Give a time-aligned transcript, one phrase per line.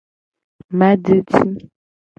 [0.79, 1.39] Madeti.